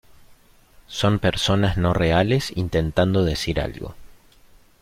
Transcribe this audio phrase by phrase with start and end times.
[0.87, 3.93] Son personas no reales intentando decir algo.